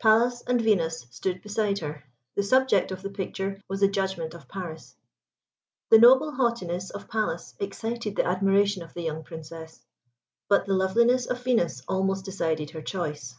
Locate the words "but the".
10.48-10.72